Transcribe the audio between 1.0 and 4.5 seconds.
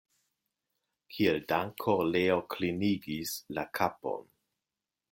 Kiel danko Leo klinigis la kapon.